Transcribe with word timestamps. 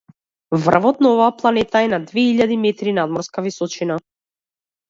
Врвот 0.63 0.95
на 1.05 1.11
оваа 1.15 1.33
планина 1.41 1.81
е 1.87 1.91
на 1.93 1.99
две 2.07 2.23
илјади 2.31 2.59
метри 2.65 2.97
надморска 3.01 3.45
височина. 3.49 4.03